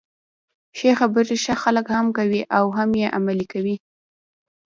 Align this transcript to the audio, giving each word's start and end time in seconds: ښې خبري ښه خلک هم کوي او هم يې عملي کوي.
ښې 0.77 0.91
خبري 0.99 1.35
ښه 1.43 1.55
خلک 1.63 1.85
هم 1.95 2.07
کوي 2.17 2.41
او 2.57 2.65
هم 2.77 2.89
يې 3.01 3.07
عملي 3.17 3.45
کوي. 3.53 3.75